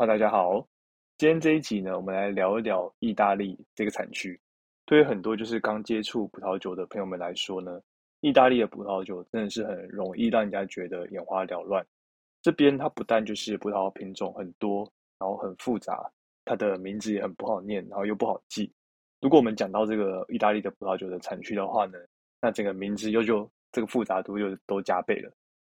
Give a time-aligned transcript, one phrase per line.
[0.00, 0.66] 哈，大家好，
[1.18, 4.40] 今天这一集呢，我们来聊一聊意大利这个产区。
[4.86, 7.78] 对于很多就是刚接触葡萄酒的朋友们来说呢，
[8.22, 11.86] 意大利的葡萄酒真的是很容易让人家觉得眼花缭乱。
[12.40, 16.10] 这边它不但就是葡萄品种很多，然后很复杂，
[16.46, 18.72] 它的名字也很不好念，然后又不好记。
[19.20, 21.98] 如果我们讲到这个意大利的葡萄酒的产区的话呢，
[22.40, 25.30] 那整个名字又就这个复杂度又都加倍了。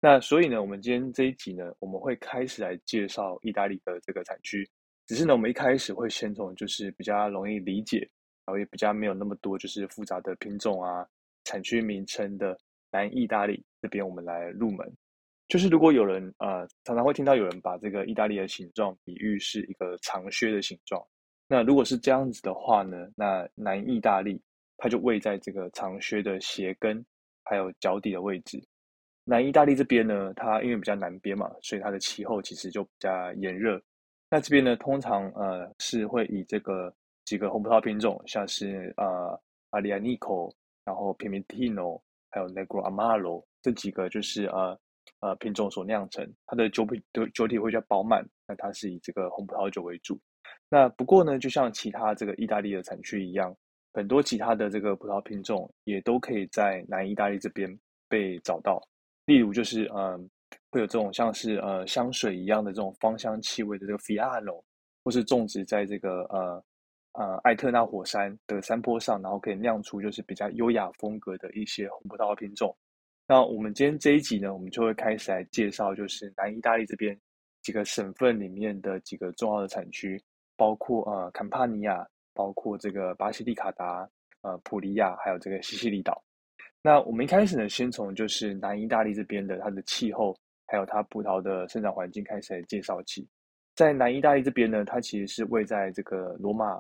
[0.05, 4.63] 那所以呢，我们今天这一集呢，我们会开始来介绍意大利的这个产区。
[5.07, 8.01] 只是呢，我们一开始会先从就是比较容易理解，
[8.45, 11.07] 然后也比较没有那么多就是复杂的品种啊、
[11.45, 12.55] 产区名称的
[12.93, 14.87] 南意大利这边，我们来入门。
[15.49, 21.03] 就是如果有人呃常常会听到有人把这个意大利的形状比喻是一个长靴的形状，
[21.49, 24.39] 那如果是这样子的话呢，那南意大利
[24.77, 27.03] 它就位在这个长靴的鞋跟
[27.43, 28.63] 还有脚底的位置。
[29.25, 33.81] 南意大利这边呢，它因为比较南边嘛，所以它的气候其实就比较炎热。
[34.31, 40.49] 那这边呢，通常呃是会以这个几个红葡萄品种，像是呃阿里亚尼科，
[40.85, 44.79] 然后 Pimentino，还有 Negro Amaro 这几个就是呃
[45.21, 48.23] 呃品种所酿成，它的酒品的酒体会比较饱满。
[48.47, 50.21] 那它是以这个红葡萄酒为主。
[50.69, 53.57] 那不过呢，就像其他这个意大利的产区一样，
[53.95, 58.83] 很多其他的这个葡萄品种也都可以在南意大利这边被找到。
[59.27, 60.29] 例如就是，嗯，
[60.71, 64.63] 会有这种像是呃香水一样的这种芳香气味的这个 Fiano，
[65.03, 66.65] 或是种植在这个呃
[67.13, 72.77] 呃艾特纳火山的山坡上，然后可以酿出就是比较优雅风格的一些红葡萄品种。
[73.27, 77.19] 那我们今天这一集呢，我们就会开始来介绍，就是南意大利这边
[77.63, 80.23] 几个省份里面的几个重要的产区，
[80.57, 84.09] 包括呃坎帕尼亚，包括这个巴西利卡达，
[84.43, 86.24] 呃普利亚，还有这个西西里岛。
[86.87, 93.27] 那我们一开始呢，先从就是南意大利这边的它的气候，还有它葡萄的生长环境开始来介绍起。
[93.75, 96.79] 在南意大利这边呢，它其实是位在这个罗马，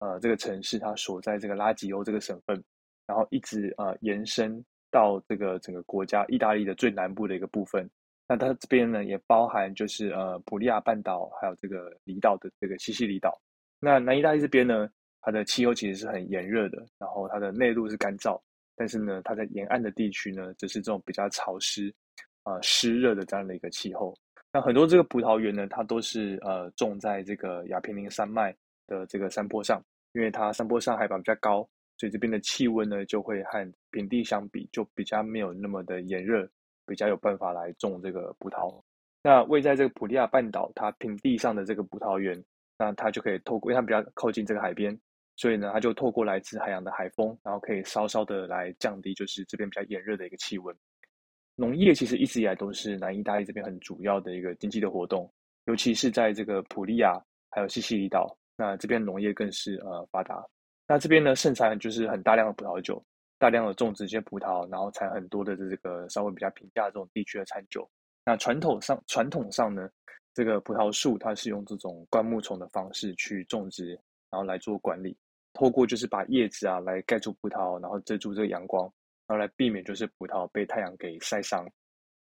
[0.00, 2.62] 呃，这个城市它所在这个拉吉欧这个省份，
[3.06, 7.88] 然后一直呃延伸到这个整个国家意大利的最南部的一个部分。
[8.28, 13.40] 那它这边呢，也包含就是呃普利亚半岛，还有这个离岛的这个西西里岛。
[13.80, 14.86] 那南意大利这边呢，
[15.22, 18.38] 它的气候其实是很炎热的，然后它的内陆是干燥。
[18.76, 21.92] 但是呢，它在沿岸的地区呢，则是这种比较潮湿、
[22.42, 24.14] 啊湿热的这样的一个气候。
[24.52, 28.54] 那很多这个葡萄园呢，它都是呃种在这个亚平宁山脉
[28.86, 29.82] 的这个山坡上，
[30.12, 36.48] 因为它山坡上海拔比较高，所以这边的气温呢就会和平地相比，就比较没有那么的炎热，
[36.86, 38.82] 比较有办法来种这个葡萄。
[39.22, 42.42] 那位在这个普利亚半岛，它平地上的这个葡萄园，
[42.78, 44.96] 那它就可以透过，因为它比较靠近这个海边。
[45.36, 50.74] 所以呢，它就透过来自海洋的海风，然后可以稍稍的来降低，就是这边比较炎热的一个气温。
[51.54, 55.30] 农业其实一直以来都是南意大利这边很主要的一个经济的活动，
[55.66, 57.18] 尤其是在这个普利亚
[57.50, 60.44] 还有西西里岛，那这边农业更是呃发达。
[60.86, 63.02] 那这边呢盛产就是很大量的葡萄酒，
[63.38, 67.88] 大量的种植一些葡萄，然后产很多的这个稍微比较平价这种地区的餐酒。
[68.24, 69.88] 那传统上传统上呢，
[70.32, 73.92] 这个葡萄树它是用这种灌木丛的方式去种植，
[74.30, 75.16] 然后来做管理。
[75.56, 78.84] 透过就是把叶子啊来盖住葡萄，然后遮住这个阳光，
[79.26, 81.66] 然后来避免就是葡萄被太阳给晒伤。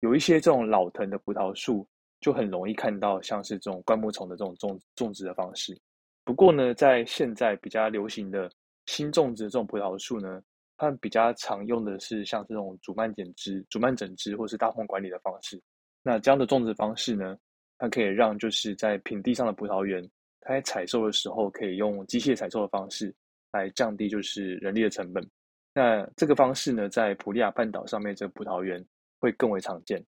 [0.01, 1.87] 有一些这种老藤的葡萄树
[2.21, 5.79] 就很容易看到像是这种灌木丛的这种种种植的方式。
[6.25, 8.51] 不过呢，在现在比较流行的
[8.87, 10.41] 新种植的这种葡萄树呢，
[10.79, 15.61] 它比较常用的是像这种主蔓剪枝、主蔓整枝或是大棚管理的方式。
[16.03, 17.37] 那这样的种植方式呢，
[17.77, 20.03] 它可以让就是在平地上的葡萄园。
[20.41, 23.15] 它在采收的时候，可以用机械采收的方式
[23.53, 25.27] 来降低就是人力的成本。
[25.75, 28.85] 那这个方式呢，在普利亚半岛上面这个葡萄园
[29.21, 30.03] 会更为常见。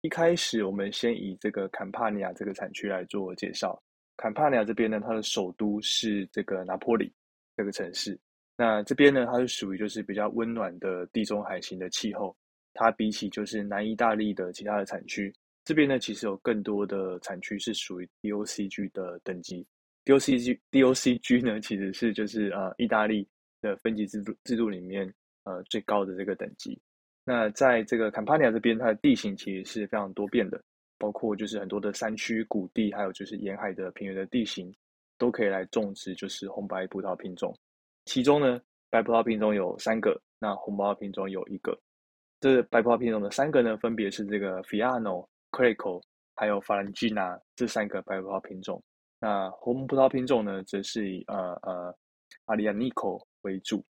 [0.00, 3.80] 一开始，我们先以这个坎帕尼亚这个产区来做介绍。
[4.16, 7.12] 坎帕尼亚这边呢，它的首都是这个拿坡里
[7.56, 8.18] 这个城市。
[8.56, 12.36] 那这边呢，它是属于就是比较温暖的地中海型的气候。
[12.74, 15.32] 它比起就是南意大利的其他的产区，
[15.64, 19.66] 这边呢其实有更多的产区是属于 DOCG 的等级。
[20.04, 23.26] DOCG DOCG 呢，其实是就是呃意大利
[23.62, 25.10] 的分级制度制度里面
[25.44, 26.78] 呃最高的这个等级。
[27.24, 30.62] 那在这个坎帕尼亚这边，它的地形其实是非常多变的，
[30.98, 34.70] 包括就是很多的山区、谷地，还有就是沿海的平原的地形，
[35.16, 37.56] 都可以来种植就是红白葡萄品种。
[38.04, 38.60] 其中呢，
[38.90, 41.74] 白葡萄品种有三个，那红葡萄品种有一个。
[42.40, 46.00] 这白葡萄品种的三个呢，分别是这个 Fiano、c r e c o
[46.34, 48.82] 还有法兰基纳这三个白葡萄品种。
[49.20, 51.96] 那红葡萄品种呢，则是以呃呃
[52.46, 53.84] 阿里亚尼科为主。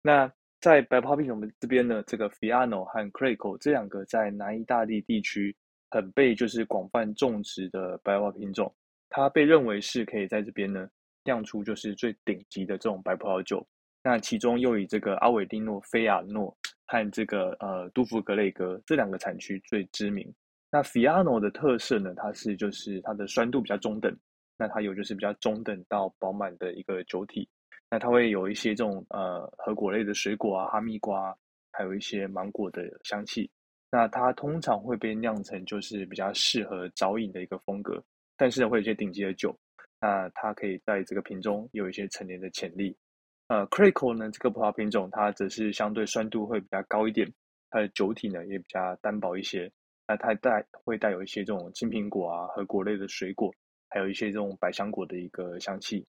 [0.00, 5.54] 那在白葡萄品种的这边呢，这个 Fiano 和 c r e c o 这两个在南意大利地区
[5.90, 8.72] 很被就是广泛种植的白葡萄品种，
[9.10, 10.88] 它被认为是可以在这边呢
[11.24, 13.66] 酿出就是最顶级的这种白葡萄酒。
[14.02, 16.56] 那其中又以这个阿韦蒂诺、菲亚诺
[16.86, 20.32] 和这个呃杜夫格雷格这两个产区最知名。
[20.70, 24.14] 那 Fiano 的特色呢，它是就是它的酸度比较中等，
[24.58, 27.48] 那它有就是比较中等到饱满的一个酒体。
[27.90, 31.34] 那它会有一些这种呃核果类的水果啊，哈密瓜，
[31.72, 33.50] 还有一些芒果的香气。
[33.90, 38.04] 那它通常会被酿成就是比较适合早饮的一个风格，
[38.36, 39.58] 但是呢会有一些顶级的酒。
[39.98, 42.94] 那它可以在这个瓶中有一些陈年的潜力。
[43.46, 47.26] 呃 c r a c o 呢这个葡萄品种它则是相对酸度会比较高一点，
[47.70, 49.72] 它的酒体呢也比较单薄一些。
[50.08, 53.52] 那它带会带有一些这种青苹果啊和果类的水果，
[53.90, 56.04] 还有一些这种百香果的一个香气。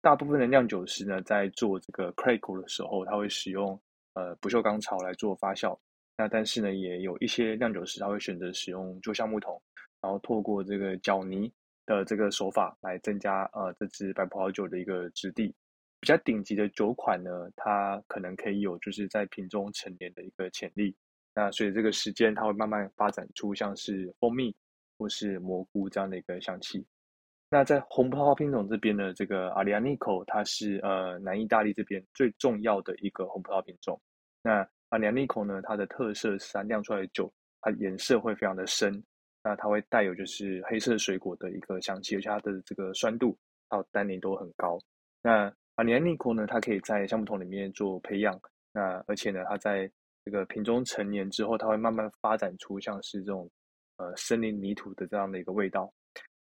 [0.00, 3.78] 大部分的酿酒师呢在做这个 c r a c o 的时候，他会使用
[4.14, 5.78] 呃不锈钢槽来做发酵。
[6.16, 9.60] 那但是呢，也有一些酿酒师他会选择使用旧橡木桶，
[10.00, 11.52] 然后透过这个搅泥
[11.84, 15.54] 的这个手法来增加呃这支白葡萄酒的一个质地。
[16.00, 20.94] 比较顶级的酒款呢，它可能可以有就是在瓶中陈年的一个潜力。
[21.34, 24.54] 那随着这个时间，它会慢慢发展出像是蜂蜜
[24.98, 26.86] 或是蘑菇这样的一个香气。
[27.50, 34.00] 那在红葡萄品种这边呢，这个阿里亚尼科它是呃南意大利这边最重要的一个红葡萄品种。
[34.42, 39.02] 那阿里亚尼科呢，它的特色是它酿出来的酒，它颜色会非常的深，
[39.42, 43.36] 那它会带有就是黑色水果的一个香气，而且它的这个酸度
[43.68, 44.78] 还有单宁都很高。
[45.22, 48.40] 那阿尼尼科呢，它可以在橡木桶里面做培养，
[48.72, 49.90] 那而且呢，它在
[50.24, 53.50] 这个瓶中成年之后，它会慢慢发展出像是这种
[53.98, 55.92] 呃森林泥土的这样的一个味道。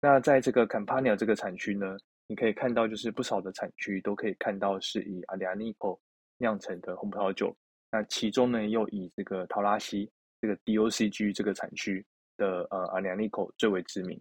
[0.02, 1.98] 那在这个 Campania 这个产区呢，
[2.28, 5.98] 你可以看到就是不少的产区都可以看到是以阿尼尼科
[6.38, 7.56] 酿成的红葡萄酒。
[7.92, 12.06] 那其中呢，又以这个陶拉西这个 DOCG 这个产区
[12.38, 14.20] 的呃阿尼尼科最为知名。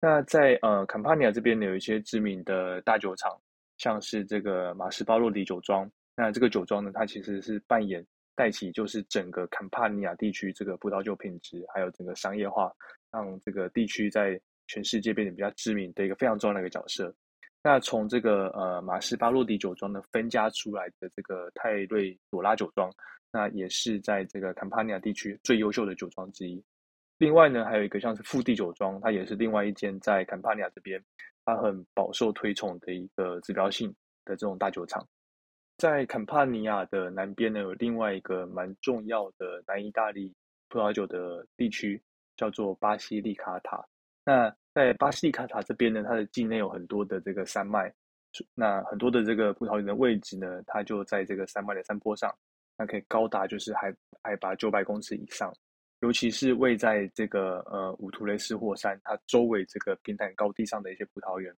[0.00, 3.38] 那在呃 Campania 这边呢，有一些知名的大酒厂。
[3.78, 12.72] 像是这个马斯巴洛迪酒庄，那这个酒庄呢，它其实是扮演带起就是整个坎帕尼亚地区这个葡萄酒品质，还有整个商业化，
[13.12, 17.14] 让这个地区在全世界变得比较知名的一个非常重要的一个角色。
[17.62, 22.90] 那从这个呃马斯巴洛迪酒庄呢分家出来的这个泰瑞朵拉酒庄，
[23.30, 26.62] 那也是在这个坎帕尼亚地区最优秀的酒庄之一。
[27.18, 31.02] 另外呢，还有一个像是富地酒庄，它也是另外一间在坎帕尼亚这边。
[31.42, 33.88] 它很饱受推崇的一个指标性
[34.26, 35.04] 的这种大酒厂，
[35.80, 40.30] 在坎帕尼亚的南边呢，有另外一个蛮重要的南意大利
[40.68, 41.98] 葡萄酒的地区，
[42.36, 43.82] 叫做巴西利卡塔。
[44.22, 47.90] 那在巴西利卡塔这边呢，它的境内有很多的这个山脉，
[48.54, 52.30] 那很多的这个葡萄园的位置呢，它就在这个山脉的山坡上，
[52.76, 53.90] 那可以高达就是海
[54.22, 55.50] 海拔九百公尺以上。
[56.00, 61.50] 尤其是位在这个呃五图雷斯火山它周围这个平坦高地上的一些葡萄园，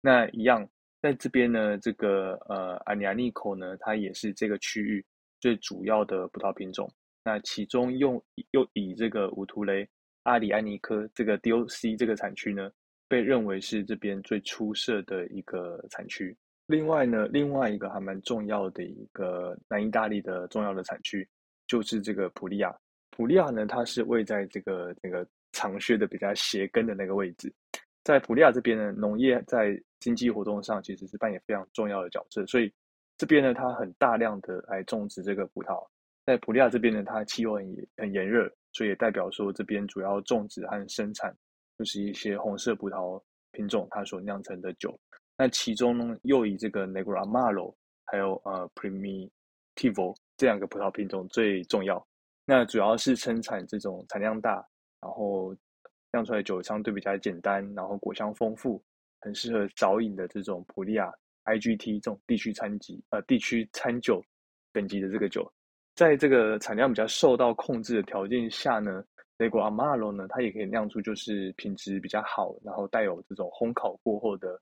[0.00, 0.64] 那一样
[1.04, 5.04] 在这边呢，这个呃阿尼亚尼口呢，它也是这个区域
[5.38, 6.90] 最主要的葡萄品种。
[7.22, 8.18] 那其中用
[8.52, 9.86] 又以这个五图雷
[10.22, 12.70] 阿里安尼科这个 DOC 这个产区呢，
[13.06, 16.34] 被认为是这边最出色的一个产区。
[16.68, 21.28] 另外呢，另外一个还蛮重要的一个南意大利的重要的产区，
[21.66, 22.74] 就是这个普利亚。
[23.10, 27.52] 普利亚呢，它是位在这个那个长靴的比较鞋跟的那个位置，
[28.04, 32.70] 在普利亚这边呢，农业在经济活动上其实是扮演非常重要的角色，所以
[33.16, 35.82] 这边呢，它很大量的来种植这个葡萄。
[36.26, 41.34] 在普利亚这边呢，它气候很很炎热，所以也代表说这边主要种植和生产
[41.78, 43.20] 就是一些红色葡萄
[43.52, 44.98] 品种，它所酿成的酒。
[45.36, 47.74] 那其中呢，又以这个 Negro Amaro
[48.04, 52.06] 还有呃 Primitivo 这两个葡萄品种最重要。
[52.44, 54.64] 那主要是生产这种产量大，
[55.00, 55.56] 然后
[56.14, 58.80] 酿出来的酒相对比较简单，然后果香丰富，
[59.20, 61.12] 很适合早饮的这种普利亚
[61.46, 64.22] IGT 这种地区餐级呃地区餐酒
[64.72, 65.52] 等级的这个酒，
[65.96, 69.04] 在这个产量比较受到控制的条件下呢，
[69.38, 74.56] 雷果阿马罗呢，它也可以酿出就是品质比较好，然后带有这种烘烤过后的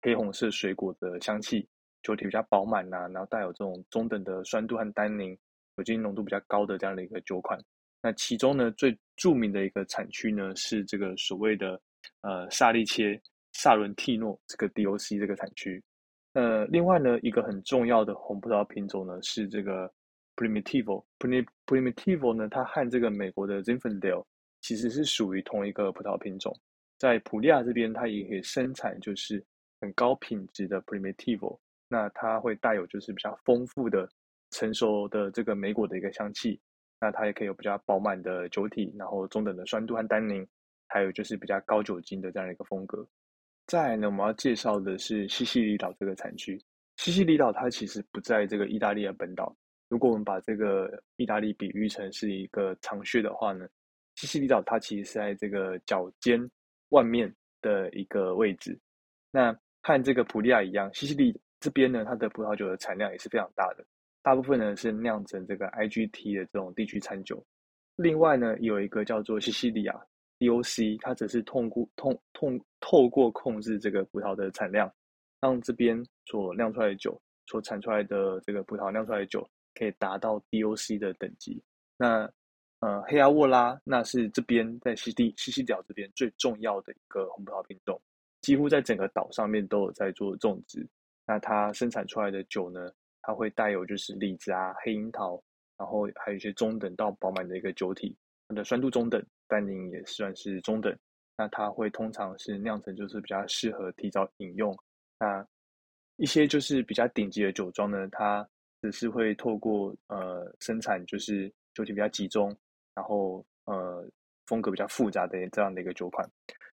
[0.00, 1.68] 黑红色水果的香气，
[2.02, 5.36] 酒体比较饱满呐，然后带有这种中等的酸度和单宁。
[5.76, 7.58] 酒精浓度比较高的这样的一个酒款，
[8.00, 11.80] 那其中呢最著名的一个产区呢是这个所谓的
[12.22, 13.20] 呃萨利切
[13.52, 15.82] 萨伦蒂诺这个 DOC 这个产区。
[16.32, 19.92] 呃，另外呢一个很重要的红葡萄品种呢是这个
[20.36, 21.04] Primitivo。
[21.66, 24.24] Primitivo 呢它和这个美国的 Zinfandel
[24.60, 26.54] 其实是属于同一个葡萄品种，
[26.98, 29.44] 在普利亚这边它也可以生产就是
[29.80, 34.08] 很高品质的 Primitivo，那它会带有就是比较丰富的。
[34.50, 36.60] 成熟的这个莓果的一个香气，
[37.04, 40.46] 那它也可以有比较饱满的酒体，然后中等的酸度和单宁，
[40.88, 43.06] 还有就是比较高酒精的这样一个风格。
[43.66, 46.58] 再来呢，我们要介绍的是西西里岛这个产区。
[46.96, 49.54] 西西里岛它其实不在这个意大利的本岛。
[49.90, 53.68] 如果我们把这个意大利比喻成是一个长靴的话呢，
[54.14, 56.40] 西西里岛它其实是在这个脚尖
[56.88, 57.30] 外面
[57.60, 58.80] 的一个位置。
[59.30, 63.84] 那和这个普利亚一样，西西里这边呢，它的葡萄酒的产量也是非常大的，
[64.24, 67.40] 大部分呢是酿成这个 IGT 的这种地区餐酒。
[67.94, 69.94] 另外呢，有一个叫做西西里亚
[70.40, 74.92] DOC，它只是通过通通透过控制这个葡萄的产量，
[75.40, 79.48] 让这边所酿出来的酒所产出来的这个葡萄酿出来的酒。
[79.76, 81.60] 可以达到 DOC 的等级。
[81.96, 82.30] 那
[82.78, 88.00] 呃，黑阿沃拉那是这边在西地西西岛这边最重要的一个红葡萄品种，
[88.40, 90.86] 几乎在整个岛上面都有在做种植。
[91.26, 92.88] 那它生产出来的酒呢，
[93.26, 95.42] 它会带有就是李子啊、黑樱桃，
[95.78, 98.14] 然后还有一些中等到饱满的一个酒体，
[98.48, 100.94] 它的酸度中等，单宁也算是中等。
[101.36, 104.76] 那它会通常是酿成就是比较适合提早饮用。
[105.18, 105.44] 那
[106.16, 108.46] 一些就是比较顶级的酒庄呢，它
[108.82, 112.56] 只是会透过呃生产，就是酒体比较集中，
[112.94, 114.06] 然后呃
[114.46, 116.28] 风格比较复杂的这样的一个酒款，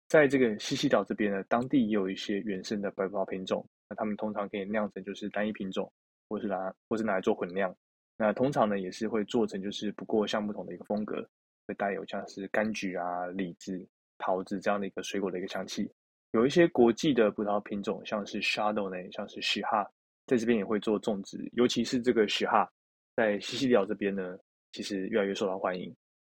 [0.08, 5.90] 在这个西西岛这边呢，当地也有一些原生的白葡萄品种，那他们通常可以酿成就是单一品种，
[6.30, 7.76] 或是拿或是拿来做混酿，
[8.16, 11.28] 那通常呢也是会做成就是不过橡木桶的一个风格，
[11.66, 13.84] 会带有像是柑橘啊、李子、
[14.16, 15.90] 桃子这样的一个水果的一个香气，
[16.30, 19.84] 有一些国际的葡萄品种，像是 Shadow 呢，像是许哈。
[20.26, 22.70] 在这边也会做种植，尤其是这个雪哈，
[23.16, 24.38] 在西西里岛这边呢，
[24.70, 25.92] 其实越来越受到欢迎。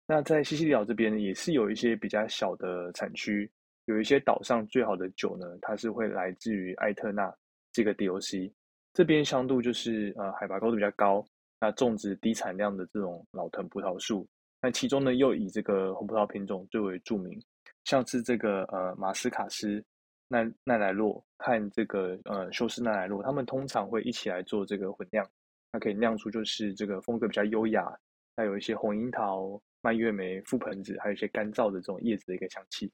[0.07, 3.51] 那在西西里岛这边，也是有一些比较小的产区，
[3.87, 7.35] 有一些岛上最好的酒呢，它是会来自于艾特纳
[7.73, 8.53] 这个 DOC
[8.93, 11.25] 这边，相度就是呃海拔高度比较高，
[11.61, 14.27] 那种植低产量的这种老藤葡萄树，
[14.61, 17.41] 那其中呢又以这个红葡萄品种最为著名，
[17.85, 19.85] 像是这个呃马斯卡斯。
[20.33, 25.29] 奈奈莱洛和这个呃修斯奈莱洛，他们通常会一起来做这个混酿，
[25.73, 27.93] 它可以酿出就是这个风格比较优雅，
[28.37, 32.89] 带有一些红樱桃、蔓越莓、覆盆子，还有一些干燥的这种叶子的一个香气。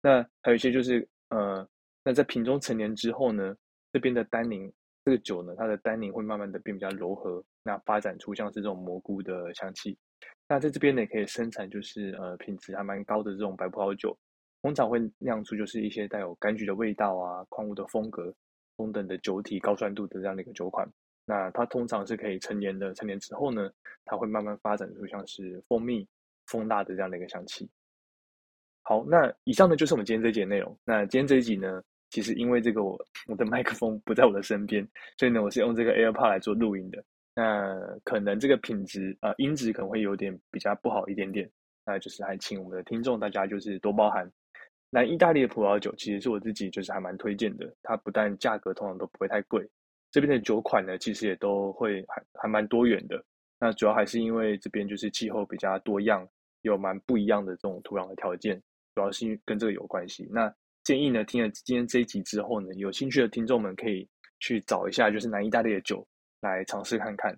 [0.00, 1.64] 那还有一些就是呃，
[2.02, 3.54] 那在瓶中陈年之后呢，
[3.92, 4.68] 这边的单宁
[5.04, 9.98] 这个酒呢，它的单宁会慢慢的变比较柔和，那发展出像是这种蘑菇的香气。
[10.48, 14.16] 那在这边呢，也可以生产就是呃品质还蛮高的这种白葡萄酒。
[14.62, 18.32] 通常会酿出就是一些带有柑橘的味道啊、矿物的风格、
[18.76, 20.88] 中等的酒体、高酸度的这样的一个酒款。
[21.24, 23.68] 那它通常是可以成年的，成年之后呢，
[24.04, 26.06] 它会慢慢发展出像是蜂蜜、
[26.46, 27.68] 蜂蜡的这样的一个香气。
[28.82, 30.78] 好，那以上呢就是我们今天这节内容。
[30.84, 31.82] 那今天这一集呢，
[32.12, 34.86] 其实因为这个我我的 麦克风不在我的身边，
[35.18, 37.02] 所以呢我是用这个 AirPod 来做录音的。
[37.34, 41.50] 那可能这个品质啊音质可能会有点比较不好一点点，
[41.86, 44.30] 那就是还请我们的听众大家就是多包涵。
[44.90, 49.66] 那意大利的葡萄酒其实是我自己就是还蛮推荐的，它不但价格通常都不会太贵，
[50.10, 53.24] 这边的酒款呢其实也都会还还蛮多元的。
[53.58, 56.28] 那主要还是因为这边就是气候比较多样，
[56.60, 58.60] 有蛮不一样的这种土壤的条件，
[58.94, 60.28] 主要是跟这个有关系。
[60.30, 60.52] 那
[60.84, 64.08] 建议呢，听了今天这一集之后呢，有兴趣的听众们可以
[64.40, 66.04] 去找一下就是南意大利的酒
[66.40, 67.32] 来尝试看看。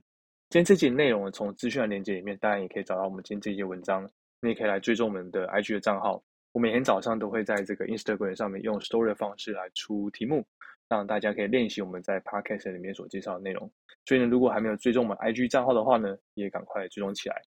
[0.49, 4.11] 今天这集内容呢，从资讯的链接里面，当然也可以找到我们今天这一些文章，
[4.41, 6.23] 你也可以来追踪我们的 IG 的账号。
[6.53, 10.47] 我每天早上都会在这个 Instagram 上面用 Story 的方式来出题目，
[10.89, 13.71] 让大家可以练习我们在 Podcast 里面所介绍的内容。
[14.07, 17.43] 所以呢，如果还没有追踪我们 IG 账号的话呢，也赶快追踪起来。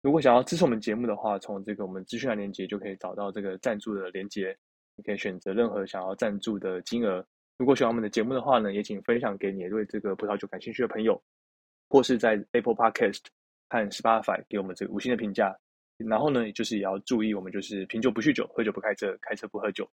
[0.00, 4.56] 如果想要支持我们节目的话，从这个我们资讯的链接就可以找到这个赞助的链接，
[4.96, 7.24] 你可以选择任何想要赞助的金额。
[7.56, 11.20] 如果喜欢我们的节目的话呢，也请分享给你对这个葡萄酒感兴趣的朋友，
[11.88, 13.20] 或是在 Apple Podcast
[13.68, 15.56] 和 Spotify 给我们这个五星的评价。
[15.96, 19.88] 然后呢，就是也要注意，我们就是品酒不酗酒，喝酒不开车，开车不喝酒。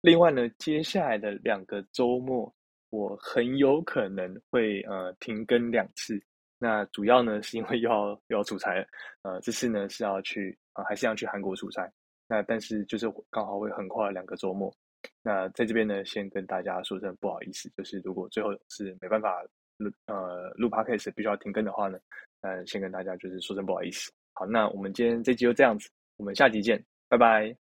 [0.00, 2.52] 另外呢，接下来的两个周末，
[2.90, 6.20] 我很有可能会呃停更两次。
[6.58, 8.84] 那主要呢是因为要又要出差，
[9.22, 11.88] 呃，这次呢是要去啊，还是要去韩国出差。
[12.28, 14.72] 那但是就是刚好会横跨两个周末。
[15.22, 19.44] 那在这边呢，先跟大家说声不好意思，就是如果最后是没办法
[19.76, 21.98] 录呃录 podcast 必须要停更的话呢，
[22.40, 24.10] 呃，先跟大家就是说声不好意思。
[24.32, 27.65] 好，那我们今天这集就这样子，我们下集见，拜拜。